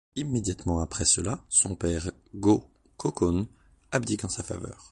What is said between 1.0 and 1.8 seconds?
cela, son